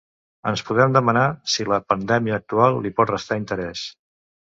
[0.51, 1.27] Ens podem demanar
[1.57, 3.89] si la pandèmia actual li pot restar interès.